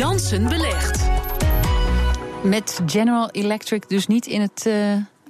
Jansen 0.00 0.48
belegt. 0.48 1.08
Met 2.42 2.80
General 2.86 3.30
Electric 3.30 3.88
dus 3.88 4.06
niet 4.06 4.26
in 4.26 4.40
het 4.40 4.64
uh, 4.66 4.74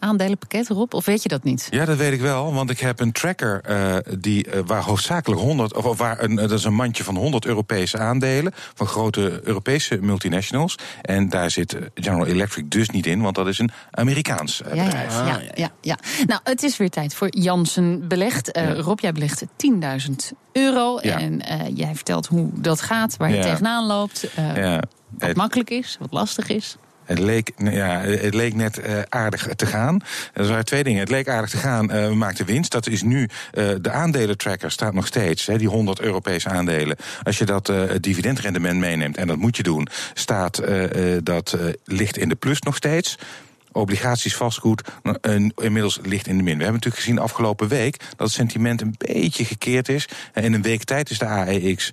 aandelenpakket, 0.00 0.68
Rob? 0.68 0.94
Of 0.94 1.04
weet 1.04 1.22
je 1.22 1.28
dat 1.28 1.44
niet? 1.44 1.66
Ja, 1.70 1.84
dat 1.84 1.96
weet 1.96 2.12
ik 2.12 2.20
wel, 2.20 2.54
want 2.54 2.70
ik 2.70 2.80
heb 2.80 3.00
een 3.00 3.12
tracker 3.12 3.60
uh, 3.70 3.96
die, 4.18 4.46
uh, 4.46 4.60
waar 4.66 4.82
hoofdzakelijk 4.82 5.40
100, 5.40 5.76
of 5.76 5.98
waar 5.98 6.22
een, 6.22 6.34
dat 6.34 6.50
is 6.50 6.64
een 6.64 6.74
mandje 6.74 7.04
van 7.04 7.16
100 7.16 7.46
Europese 7.46 7.98
aandelen 7.98 8.52
van 8.74 8.86
grote 8.86 9.40
Europese 9.44 9.98
multinationals. 10.00 10.74
En 11.02 11.28
daar 11.28 11.50
zit 11.50 11.76
General 11.94 12.26
Electric 12.26 12.70
dus 12.70 12.90
niet 12.90 13.06
in, 13.06 13.20
want 13.20 13.34
dat 13.34 13.48
is 13.48 13.58
een 13.58 13.70
Amerikaans 13.90 14.62
ja, 14.74 14.84
bedrijf. 14.84 15.14
Ja, 15.14 15.26
ja, 15.26 15.40
ja, 15.54 15.70
ja, 15.80 15.98
Nou, 16.26 16.40
het 16.44 16.62
is 16.62 16.76
weer 16.76 16.90
tijd 16.90 17.14
voor 17.14 17.28
Jansen 17.30 18.08
Belegd. 18.08 18.48
Ja. 18.52 18.74
Rob, 18.74 19.00
jij 19.00 19.12
belegt 19.12 19.44
10.000 19.44 19.48
euro. 20.52 20.98
Ja. 21.02 21.18
En 21.18 21.42
jij 21.74 21.94
vertelt 21.94 22.26
hoe 22.26 22.50
dat 22.54 22.80
gaat, 22.80 23.16
waar 23.16 23.30
je 23.30 23.36
ja. 23.36 23.42
tegenaan 23.42 23.86
loopt. 23.86 24.34
wat 24.34 24.86
het, 25.18 25.36
makkelijk 25.36 25.70
is, 25.70 25.96
wat 26.00 26.12
lastig 26.12 26.48
is. 26.48 26.76
Het 27.10 27.18
leek, 27.18 27.50
ja, 27.56 28.00
het 28.00 28.34
leek 28.34 28.54
net 28.54 28.78
uh, 28.78 28.98
aardig 29.08 29.48
te 29.56 29.66
gaan. 29.66 30.00
Er 30.32 30.46
waren 30.46 30.64
twee 30.64 30.84
dingen. 30.84 31.00
Het 31.00 31.10
leek 31.10 31.28
aardig 31.28 31.50
te 31.50 31.56
gaan, 31.56 31.86
we 31.86 32.14
maakten 32.14 32.46
winst. 32.46 32.72
Dat 32.72 32.86
is 32.86 33.02
nu, 33.02 33.20
uh, 33.22 33.68
de 33.80 33.90
aandelentracker 33.90 34.70
staat 34.70 34.94
nog 34.94 35.06
steeds, 35.06 35.46
hè, 35.46 35.58
die 35.58 35.68
100 35.68 36.00
Europese 36.00 36.48
aandelen. 36.48 36.96
Als 37.22 37.38
je 37.38 37.44
dat 37.44 37.72
dividendrendement 38.00 38.78
meeneemt, 38.78 39.16
en 39.16 39.26
dat 39.26 39.36
moet 39.36 39.56
je 39.56 39.62
doen, 39.62 39.88
staat 40.14 40.62
dat 41.22 41.56
ligt 41.84 42.16
in 42.16 42.28
de 42.28 42.34
plus 42.34 42.60
nog 42.60 42.76
steeds 42.76 43.18
obligaties, 43.72 44.36
vastgoed, 44.36 44.82
inmiddels 45.54 45.98
ligt 46.02 46.26
in 46.26 46.36
de 46.36 46.42
min. 46.42 46.56
We 46.56 46.62
hebben 46.62 46.72
natuurlijk 46.72 47.02
gezien 47.02 47.18
afgelopen 47.18 47.68
week 47.68 47.98
dat 47.98 48.26
het 48.26 48.30
sentiment 48.30 48.80
een 48.80 48.94
beetje 48.98 49.44
gekeerd 49.44 49.88
is. 49.88 50.08
In 50.34 50.52
een 50.52 50.62
week 50.62 50.84
tijd 50.84 51.10
is 51.10 51.18
de 51.18 51.26
AEX 51.26 51.90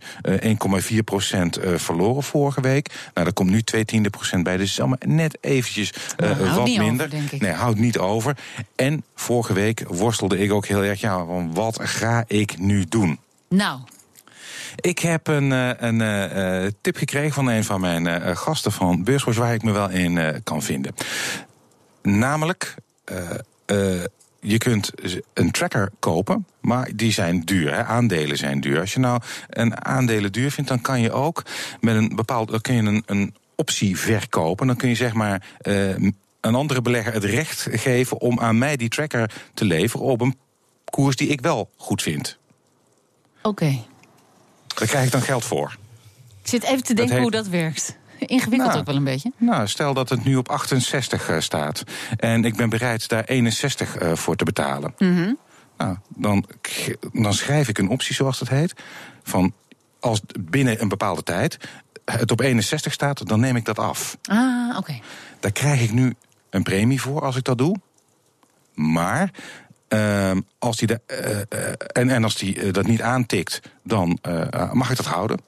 1,4 0.91 0.98
procent 1.05 1.59
verloren 1.76 2.23
vorige 2.23 2.62
week. 2.62 2.90
Nou, 3.13 3.26
daar 3.26 3.34
komt 3.34 3.50
nu 3.50 3.62
2 3.62 3.86
tiende 3.86 4.09
procent 4.09 4.44
bij. 4.44 4.58
Dus 4.58 4.70
het 4.70 4.72
is 4.72 4.80
allemaal 4.80 5.16
net 5.17 5.38
eventjes 5.41 5.94
uh, 6.17 6.55
wat 6.55 6.67
minder. 6.67 7.05
Over, 7.05 7.38
nee, 7.39 7.52
houdt 7.52 7.80
niet 7.80 7.98
over. 7.98 8.38
En 8.75 9.03
vorige 9.16 9.53
week 9.53 9.83
worstelde 9.88 10.38
ik 10.38 10.52
ook 10.52 10.66
heel 10.66 10.83
erg, 10.83 11.02
ja, 11.02 11.25
van 11.25 11.53
wat 11.53 11.80
ga 11.81 12.23
ik 12.28 12.58
nu 12.58 12.86
doen? 12.89 13.20
Nou, 13.50 13.80
ik 14.75 15.00
heb 15.00 15.28
een, 15.28 15.52
een 15.86 16.75
tip 16.81 16.98
gekregen 16.98 17.33
van 17.33 17.48
een 17.48 17.64
van 17.64 17.81
mijn 17.81 18.38
gasten 18.38 18.72
van 18.72 19.03
Beurswatch 19.03 19.38
waar 19.38 19.53
ik 19.53 19.64
me 19.64 19.72
wel 19.72 19.89
in 19.89 20.42
kan 20.44 20.61
vinden. 20.61 20.94
Namelijk, 22.08 22.75
uh, 23.11 23.30
uh, 23.66 24.03
je 24.39 24.58
kunt 24.58 24.91
een 25.33 25.52
tracker 25.52 25.91
kopen, 26.00 26.47
maar 26.59 26.89
die 26.95 27.11
zijn 27.11 27.41
duur. 27.41 27.73
Hè? 27.73 27.83
Aandelen 27.83 28.38
zijn 28.38 28.61
duur. 28.61 28.80
Als 28.80 28.94
je 28.94 28.99
nou 28.99 29.22
een 29.49 29.86
aandelen 29.86 30.31
duur 30.31 30.52
vindt, 30.52 30.69
dan 30.69 30.81
kan 30.81 31.02
je 31.02 31.11
ook 31.11 31.45
met 31.80 31.95
een 31.95 32.16
bepaald, 32.16 32.49
dan 32.49 32.61
kun 32.61 32.75
je 32.75 32.81
een, 32.81 33.03
een 33.05 33.36
optie 33.55 33.97
verkopen. 33.97 34.67
Dan 34.67 34.75
kun 34.75 34.89
je 34.89 34.95
zeg 34.95 35.14
maar 35.14 35.47
uh, 35.61 35.89
een 36.41 36.55
andere 36.55 36.81
belegger 36.81 37.14
het 37.14 37.23
recht 37.23 37.67
geven 37.72 38.19
om 38.21 38.39
aan 38.39 38.58
mij 38.58 38.77
die 38.77 38.89
tracker 38.89 39.31
te 39.53 39.66
leveren 39.66 40.05
op 40.05 40.21
een 40.21 40.38
koers 40.86 41.16
die 41.16 41.27
ik 41.27 41.42
wel 41.42 41.69
goed 41.75 42.02
vind. 42.02 42.38
Oké. 43.38 43.47
Okay. 43.47 43.86
Daar 44.67 44.88
krijg 44.88 45.05
ik 45.05 45.11
dan 45.11 45.21
geld 45.21 45.45
voor. 45.45 45.77
Ik 46.42 46.47
zit 46.47 46.64
even 46.64 46.83
te 46.83 46.94
denken 46.94 47.14
heet... 47.14 47.23
hoe 47.23 47.31
dat 47.31 47.47
werkt. 47.47 47.97
Ingewikkeld 48.20 48.70
nou, 48.70 48.80
ook 48.80 48.86
wel 48.86 48.96
een 48.96 49.04
beetje. 49.04 49.32
Nou, 49.38 49.68
stel 49.68 49.94
dat 49.94 50.10
het 50.10 50.23
nu 50.23 50.36
op 50.36 50.50
68 50.50 51.30
uh, 51.30 51.40
staat. 51.40 51.84
En 52.18 52.46
ik 52.46 52.56
ben 52.56 52.70
bereid 52.70 53.10
daar 53.10 53.23
61 53.23 54.02
uh, 54.02 54.16
voor 54.16 54.36
te 54.36 54.44
betalen. 54.44 54.94
Mm 54.98 55.16
-hmm. 55.16 55.38
Nou, 55.78 55.98
dan, 56.08 56.45
dan 57.14 57.34
schrijf 57.34 57.68
ik 57.68 57.78
een 57.78 57.90
optie, 57.90 58.16
zoals 58.16 58.40
dat 58.40 58.50
heet. 58.50 58.73
Van 59.23 59.54
als 60.00 60.22
binnen 60.40 60.82
een 60.82 60.88
bepaalde 60.88 61.23
tijd 61.23 61.58
het 62.06 62.32
op 62.32 62.40
61 62.40 62.94
staat, 62.94 63.28
dan 63.28 63.40
neem 63.40 63.56
ik 63.56 63.66
dat 63.66 63.80
af. 63.80 64.18
Ah, 64.23 64.68
oké. 64.70 64.78
Okay. 64.78 65.02
Daar 65.40 65.52
krijg 65.52 65.82
ik 65.82 65.92
nu 65.92 66.16
een 66.50 66.64
premie 66.64 67.02
voor 67.02 67.22
als 67.22 67.36
ik 67.36 67.44
dat 67.44 67.58
doe. 67.58 67.76
Maar 68.73 69.32
uh, 69.89 70.32
als 70.60 70.77
die 70.77 70.88
de, 70.88 71.02
uh, 71.08 71.60
uh, 71.60 71.73
en, 71.92 72.10
en 72.10 72.23
als 72.23 72.36
die 72.36 72.72
dat 72.72 72.88
niet 72.88 73.02
aantikt, 73.02 73.61
dan 73.83 74.20
mag 74.73 74.89
ik 74.89 74.98
dat 74.98 75.06
houden. 75.06 75.39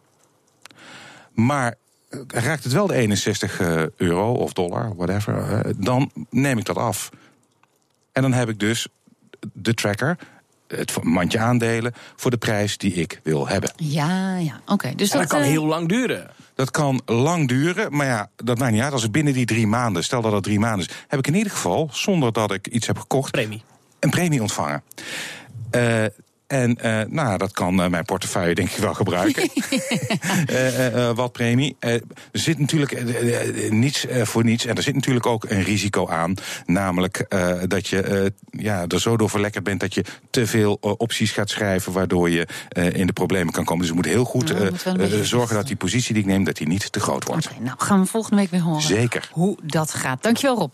Maar 1.34 1.76
raakt 2.28 2.64
het 2.64 2.74
wel 2.74 2.88
de 2.88 2.94
61 2.94 3.60
euro 3.98 4.34
of 4.34 4.54
dollar, 4.54 4.96
whatever, 4.96 5.64
dan 5.78 6.12
neem 6.30 6.58
ik 6.58 6.66
dat 6.66 6.78
af. 6.78 7.10
En 8.12 8.22
dan 8.22 8.34
heb 8.34 8.50
ik 8.50 8.60
dus 8.60 8.88
de 9.54 9.74
tracker, 9.74 10.18
het 10.68 11.04
mandje 11.04 11.40
aandelen, 11.40 11.94
voor 12.16 12.32
de 12.32 12.38
prijs 12.38 12.78
die 12.78 12.94
ik 12.94 13.20
wil 13.24 13.48
hebben. 13.48 13.72
Ja, 13.76 14.38
ja, 14.38 14.60
oké. 14.62 14.74
Okay, 14.74 14.96
dus 14.96 15.10
dat, 15.10 15.22
dat 15.22 15.30
kan 15.30 15.42
heel 15.42 15.66
lang 15.66 15.88
duren. 15.88 16.32
Dat 16.56 16.72
kan 16.72 17.02
lang 17.06 17.48
duren, 17.48 17.96
maar 17.96 18.06
ja, 18.06 18.30
dat 18.36 18.58
maakt 18.58 18.72
niet 18.72 18.82
uit. 18.82 18.94
Als 18.94 19.04
ik 19.04 19.12
binnen 19.12 19.34
die 19.34 19.46
drie 19.46 19.68
maanden, 19.68 20.04
stel 20.04 20.22
dat 20.22 20.32
het 20.32 20.44
drie 20.44 20.60
maanden 20.60 20.88
is, 20.88 20.96
heb 21.08 21.20
ik 21.20 21.28
in 21.28 21.36
ieder 21.36 21.52
geval, 21.52 21.90
zonder 21.92 22.34
dat 22.34 22.52
ik 22.52 22.68
iets 22.68 22.88
heb 22.88 22.98
gekocht, 22.98 23.32
premie. 23.32 23.62
een 24.00 24.10
premie 24.10 24.42
ontvangen. 24.42 24.84
Uh, 25.76 26.06
en 26.50 26.78
uh, 26.86 27.02
nou, 27.08 27.38
dat 27.38 27.52
kan 27.52 27.80
uh, 27.80 27.88
mijn 27.88 28.06
portefeuille 28.06 28.56
denk 28.56 28.70
ik 28.70 28.78
wel 28.78 28.94
gebruiken. 28.94 29.50
uh, 30.50 31.12
wat 31.22 31.32
premie. 31.32 31.76
er 31.80 32.02
zit 32.32 32.60
natuurlijk 32.60 33.04
niets 33.72 34.06
voor 34.22 34.44
niets. 34.44 34.66
En 34.66 34.76
er 34.76 34.84
zit 34.84 34.96
natuurlijk 34.96 35.26
ook 35.26 35.44
een 35.50 35.64
risico 35.64 36.08
aan. 36.08 36.34
Namelijk 36.66 37.26
dat 37.68 37.88
je 37.88 38.34
ja, 38.52 38.86
er 38.88 39.02
zo 39.02 39.18
door 39.18 39.30
verlekkerd 39.30 39.64
bent 39.64 39.80
dat 39.80 39.94
je 39.94 40.04
te 40.30 40.48
veel 40.48 40.78
opties 40.82 41.32
gaat 41.32 41.50
schrijven. 41.50 41.92
Waardoor 41.92 42.30
je 42.30 42.48
in 42.94 43.08
de 43.08 43.14
problemen 43.14 43.54
kan 43.54 43.64
komen. 43.64 43.80
Dus 43.80 43.90
je 43.90 43.96
moet 43.96 44.06
heel 44.06 44.26
goed 44.26 44.54
zorgen 45.22 45.56
dat 45.56 45.68
die 45.68 45.76
positie 45.76 46.14
die 46.14 46.24
ik 46.24 46.30
neem, 46.30 46.44
dat 46.44 46.58
die 46.58 46.68
niet 46.68 46.92
te 46.92 47.00
groot 47.00 47.26
wordt. 47.26 47.46
Okay, 47.46 47.60
nou, 47.62 47.76
gaan 47.78 48.00
we 48.00 48.06
volgende 48.06 48.38
week 48.38 48.52
weer 48.52 48.62
horen. 48.62 48.82
Zeker. 48.82 49.30
Hoe 49.32 49.58
dat 49.64 49.94
gaat. 49.94 50.24
Dankjewel 50.24 50.58
Rob. 50.58 50.74